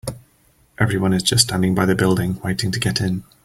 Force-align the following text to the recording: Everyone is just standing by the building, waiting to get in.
Everyone 0.79 1.13
is 1.13 1.21
just 1.21 1.43
standing 1.43 1.75
by 1.75 1.85
the 1.85 1.93
building, 1.93 2.39
waiting 2.43 2.71
to 2.71 2.79
get 2.79 2.99
in. 2.99 3.23